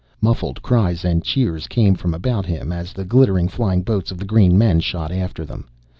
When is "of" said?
4.09-4.17